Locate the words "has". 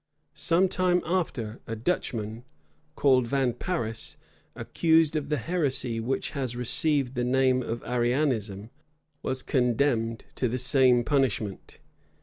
6.31-6.55